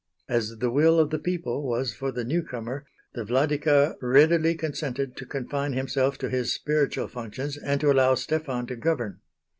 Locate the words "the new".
2.11-2.41